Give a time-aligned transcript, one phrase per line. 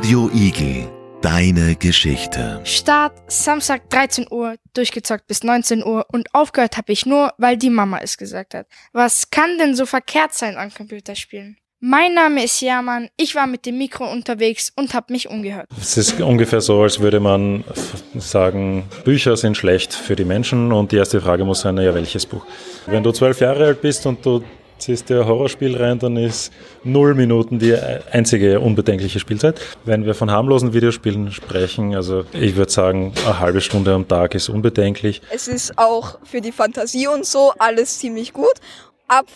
[0.00, 0.88] Radio Igel,
[1.20, 2.62] deine Geschichte.
[2.64, 7.68] Start Samstag 13 Uhr, durchgezockt bis 19 Uhr und aufgehört habe ich nur, weil die
[7.68, 8.66] Mama es gesagt hat.
[8.94, 11.58] Was kann denn so verkehrt sein an Computerspielen?
[11.80, 15.68] Mein Name ist Jaman, ich war mit dem Mikro unterwegs und habe mich umgehört.
[15.78, 17.62] Es ist ungefähr so, als würde man
[18.14, 22.24] sagen, Bücher sind schlecht für die Menschen und die erste Frage muss sein, ja, welches
[22.24, 22.46] Buch?
[22.86, 24.42] Wenn du zwölf Jahre alt bist und du
[24.80, 26.52] ziehst dir ein Horrorspiel rein, dann ist
[26.82, 29.60] null Minuten die einzige unbedenkliche Spielzeit.
[29.84, 34.34] Wenn wir von harmlosen Videospielen sprechen, also ich würde sagen, eine halbe Stunde am Tag
[34.34, 35.22] ist unbedenklich.
[35.30, 38.54] Es ist auch für die Fantasie und so alles ziemlich gut.
[39.08, 39.26] Ab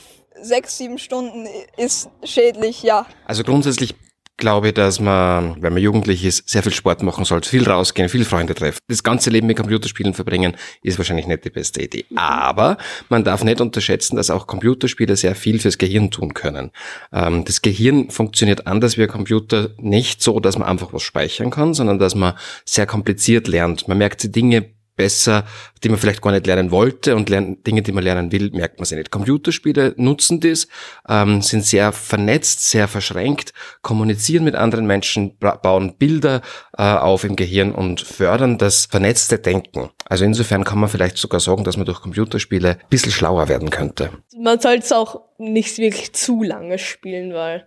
[0.40, 3.06] sechs, sieben Stunden ist schädlich, ja.
[3.26, 3.94] Also grundsätzlich
[4.36, 8.24] glaube, dass man, wenn man jugendlich ist, sehr viel Sport machen sollte, viel rausgehen, viel
[8.24, 8.78] Freunde treffen.
[8.88, 12.04] Das ganze Leben mit Computerspielen verbringen, ist wahrscheinlich nicht die beste Idee.
[12.16, 12.76] Aber
[13.08, 16.70] man darf nicht unterschätzen, dass auch Computerspiele sehr viel fürs Gehirn tun können.
[17.12, 21.50] Ähm, das Gehirn funktioniert anders wie ein Computer nicht so, dass man einfach was speichern
[21.50, 23.88] kann, sondern dass man sehr kompliziert lernt.
[23.88, 25.44] Man merkt die Dinge besser,
[25.82, 28.78] die man vielleicht gar nicht lernen wollte und lernen, Dinge, die man lernen will, merkt
[28.78, 29.10] man sie nicht.
[29.10, 30.68] Computerspiele nutzen das,
[31.08, 36.42] ähm, sind sehr vernetzt, sehr verschränkt, kommunizieren mit anderen Menschen, bauen Bilder
[36.76, 39.90] äh, auf im Gehirn und fördern das vernetzte Denken.
[40.06, 43.70] Also insofern kann man vielleicht sogar sagen, dass man durch Computerspiele ein bisschen schlauer werden
[43.70, 44.10] könnte.
[44.36, 47.66] Man sollte es auch nicht wirklich zu lange spielen, weil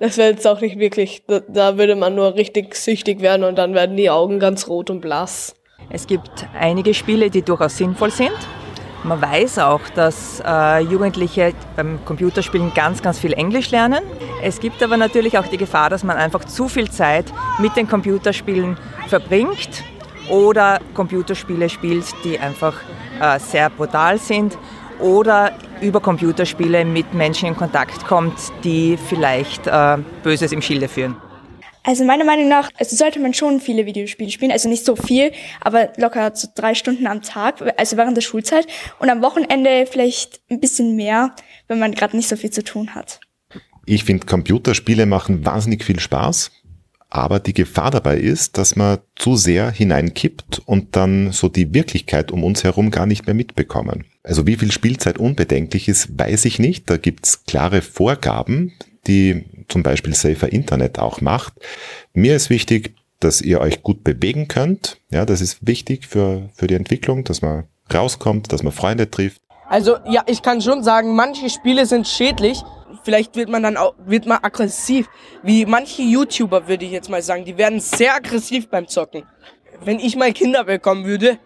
[0.00, 3.56] das wäre jetzt auch nicht wirklich, da, da würde man nur richtig süchtig werden und
[3.56, 5.54] dann werden die Augen ganz rot und blass.
[5.90, 8.36] Es gibt einige Spiele, die durchaus sinnvoll sind.
[9.04, 14.02] Man weiß auch, dass äh, Jugendliche beim Computerspielen ganz, ganz viel Englisch lernen.
[14.42, 17.26] Es gibt aber natürlich auch die Gefahr, dass man einfach zu viel Zeit
[17.58, 19.84] mit den Computerspielen verbringt
[20.30, 22.74] oder Computerspiele spielt, die einfach
[23.20, 24.56] äh, sehr brutal sind
[25.00, 25.52] oder
[25.82, 31.16] über Computerspiele mit Menschen in Kontakt kommt, die vielleicht äh, Böses im Schilde führen.
[31.86, 35.32] Also meiner Meinung nach, also sollte man schon viele Videospiele spielen, also nicht so viel,
[35.60, 38.66] aber locker so drei Stunden am Tag, also während der Schulzeit
[38.98, 41.36] und am Wochenende vielleicht ein bisschen mehr,
[41.68, 43.20] wenn man gerade nicht so viel zu tun hat.
[43.84, 46.50] Ich finde, Computerspiele machen wahnsinnig viel Spaß,
[47.10, 52.32] aber die Gefahr dabei ist, dass man zu sehr hineinkippt und dann so die Wirklichkeit
[52.32, 54.06] um uns herum gar nicht mehr mitbekommen.
[54.22, 56.88] Also wie viel Spielzeit unbedenklich ist, weiß ich nicht.
[56.88, 58.72] Da gibt's klare Vorgaben,
[59.06, 61.54] die zum Beispiel Safer Internet auch macht.
[62.12, 64.98] Mir ist wichtig, dass ihr euch gut bewegen könnt.
[65.10, 69.40] Ja, das ist wichtig für, für die Entwicklung, dass man rauskommt, dass man Freunde trifft.
[69.68, 72.62] Also ja, ich kann schon sagen, manche Spiele sind schädlich.
[73.02, 75.08] Vielleicht wird man dann auch, wird man aggressiv.
[75.42, 79.24] Wie manche YouTuber, würde ich jetzt mal sagen, die werden sehr aggressiv beim Zocken.
[79.82, 81.38] Wenn ich mal Kinder bekommen würde,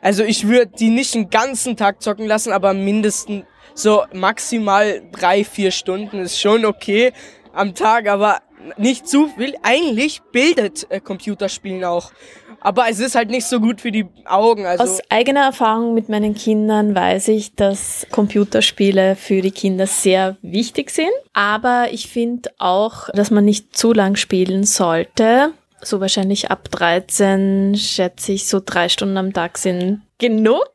[0.00, 5.44] also ich würde die nicht den ganzen Tag zocken lassen, aber mindestens so maximal drei,
[5.44, 7.12] vier Stunden ist schon okay
[7.52, 8.40] am Tag, aber
[8.76, 9.54] nicht zu viel.
[9.62, 12.12] Eigentlich bildet äh, Computerspielen auch.
[12.60, 14.64] Aber es ist halt nicht so gut für die Augen.
[14.64, 20.38] Also Aus eigener Erfahrung mit meinen Kindern weiß ich, dass Computerspiele für die Kinder sehr
[20.40, 21.10] wichtig sind.
[21.34, 25.52] Aber ich finde auch, dass man nicht zu lang spielen sollte.
[25.82, 30.72] So wahrscheinlich ab 13 schätze ich so drei Stunden am Tag sind genug.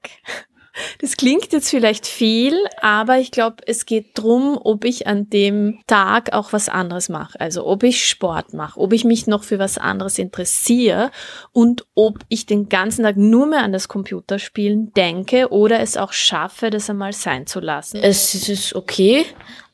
[0.99, 5.79] Das klingt jetzt vielleicht viel, aber ich glaube, es geht drum, ob ich an dem
[5.87, 7.39] Tag auch was anderes mache.
[7.39, 11.11] Also ob ich Sport mache, ob ich mich noch für was anderes interessiere
[11.51, 16.13] und ob ich den ganzen Tag nur mehr an das Computerspielen denke oder es auch
[16.13, 17.97] schaffe, das einmal sein zu lassen.
[18.01, 19.25] Es ist okay,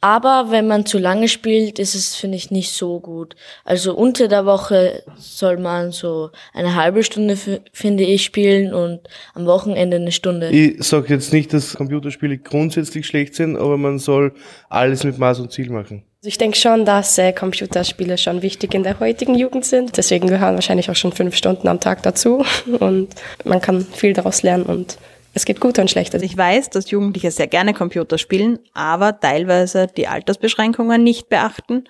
[0.06, 3.36] aber wenn man zu lange spielt, ist es, finde ich, nicht so gut.
[3.64, 7.36] Also unter der Woche soll man so eine halbe Stunde,
[7.74, 9.00] finde ich, spielen und
[9.34, 10.52] am Wochenende eine Stunde.
[10.52, 14.36] Ich sage jetzt nicht, dass Computerspiele grundsätzlich schlecht sind, aber man soll
[14.70, 16.04] alles mit Maß und Ziel machen.
[16.20, 19.98] Also ich denke schon, dass äh, Computerspiele schon wichtig in der heutigen Jugend sind.
[19.98, 22.46] Deswegen gehören wahrscheinlich auch schon fünf Stunden am Tag dazu.
[22.80, 23.10] Und
[23.44, 25.00] man kann viel daraus lernen und
[25.36, 26.16] es gibt gute und schlechte.
[26.16, 31.84] Also ich weiß, dass Jugendliche sehr gerne Computer spielen, aber teilweise die Altersbeschränkungen nicht beachten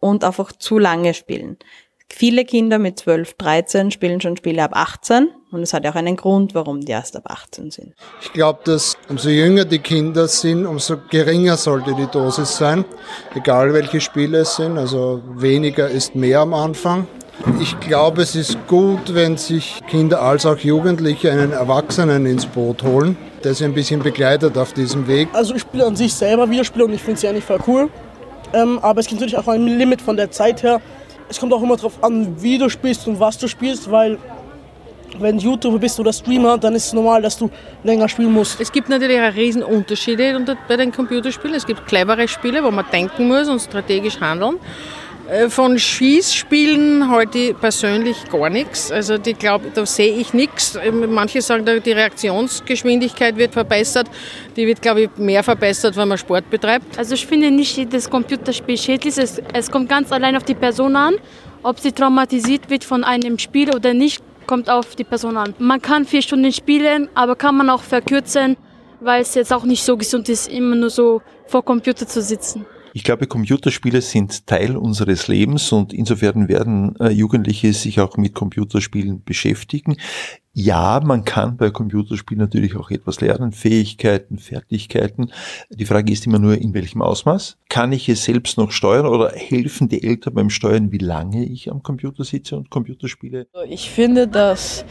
[0.00, 1.56] und einfach zu lange spielen.
[2.12, 6.16] Viele Kinder mit 12, 13 spielen schon Spiele ab 18 und es hat auch einen
[6.16, 7.94] Grund, warum die erst ab 18 sind.
[8.20, 12.84] Ich glaube, dass umso jünger die Kinder sind, umso geringer sollte die Dosis sein,
[13.36, 14.76] egal welche Spiele es sind.
[14.76, 17.06] Also weniger ist mehr am Anfang.
[17.60, 22.82] Ich glaube, es ist gut, wenn sich Kinder als auch Jugendliche einen Erwachsenen ins Boot
[22.82, 25.28] holen, der sie ein bisschen begleitet auf diesem Weg.
[25.32, 27.88] Also ich spiele an sich selber Videospiele und ich finde sie eigentlich voll cool.
[28.52, 30.80] Ähm, aber es gibt natürlich auch ein Limit von der Zeit her.
[31.28, 34.18] Es kommt auch immer darauf an, wie du spielst und was du spielst, weil
[35.18, 37.50] wenn du YouTuber bist oder Streamer, dann ist es normal, dass du
[37.84, 38.60] länger spielen musst.
[38.60, 40.38] Es gibt natürlich auch riesen Unterschiede
[40.68, 41.56] bei den Computerspielen.
[41.56, 44.56] Es gibt clevere Spiele, wo man denken muss und strategisch handeln.
[45.30, 48.90] Äh, Von Schießspielen ich persönlich gar nichts.
[48.90, 50.76] Also die glaub, da sehe ich nichts.
[51.08, 54.08] Manche sagen, die Reaktionsgeschwindigkeit wird verbessert.
[54.56, 56.98] Die wird, glaube ich, mehr verbessert, wenn man Sport betreibt.
[56.98, 59.16] Also ich finde nicht jedes Computerspiel schädlich.
[59.18, 61.14] Es, es kommt ganz allein auf die Person an.
[61.62, 65.54] Ob sie traumatisiert wird von einem Spiel oder nicht, kommt auf die Person an.
[65.58, 68.56] Man kann vier Stunden spielen, aber kann man auch verkürzen,
[68.98, 72.66] weil es jetzt auch nicht so gesund ist, immer nur so vor Computer zu sitzen.
[72.92, 78.34] Ich glaube, Computerspiele sind Teil unseres Lebens und insofern werden äh, Jugendliche sich auch mit
[78.34, 79.96] Computerspielen beschäftigen.
[80.52, 85.30] Ja, man kann bei Computerspielen natürlich auch etwas lernen, Fähigkeiten, Fertigkeiten.
[85.70, 87.56] Die Frage ist immer nur, in welchem Ausmaß.
[87.68, 91.70] Kann ich es selbst noch steuern oder helfen die Eltern beim Steuern, wie lange ich
[91.70, 93.46] am Computer sitze und Computerspiele?
[93.68, 94.84] Ich finde, dass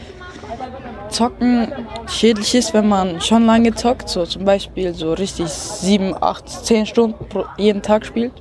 [1.10, 1.72] Zocken
[2.06, 6.86] schädlich ist, wenn man schon lange zockt, so zum Beispiel so richtig sieben, acht, zehn
[6.86, 8.32] Stunden pro, jeden Tag spielt.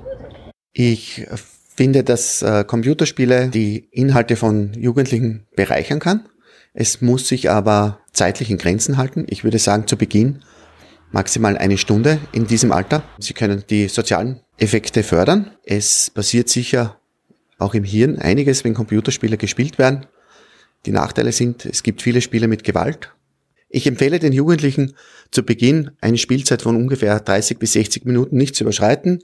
[0.72, 1.26] Ich
[1.76, 6.28] finde, dass äh, Computerspiele die Inhalte von Jugendlichen bereichern kann.
[6.74, 9.26] Es muss sich aber zeitlich in Grenzen halten.
[9.30, 10.42] Ich würde sagen, zu Beginn
[11.12, 13.04] maximal eine Stunde in diesem Alter.
[13.18, 15.52] Sie können die sozialen Effekte fördern.
[15.64, 17.00] Es passiert sicher
[17.58, 20.06] auch im Hirn einiges, wenn Computerspiele gespielt werden.
[20.86, 23.14] Die Nachteile sind, es gibt viele Spiele mit Gewalt.
[23.70, 24.94] Ich empfehle den Jugendlichen
[25.32, 29.20] zu Beginn eine Spielzeit von ungefähr 30 bis 60 Minuten nicht zu überschreiten.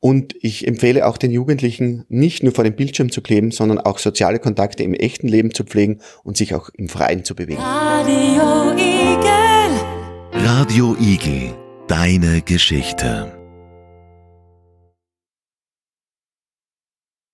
[0.00, 3.98] Und ich empfehle auch den Jugendlichen, nicht nur vor dem Bildschirm zu kleben, sondern auch
[3.98, 7.60] soziale Kontakte im echten Leben zu pflegen und sich auch im Freien zu bewegen.
[7.60, 10.44] Radio Igel.
[10.44, 11.54] Radio Igel.
[11.88, 13.35] Deine Geschichte.